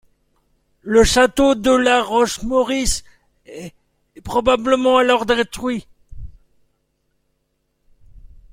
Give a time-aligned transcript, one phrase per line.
[0.81, 3.03] Le château de la Roche-Maurice
[3.45, 3.71] est
[4.23, 5.85] probablement alors détruit.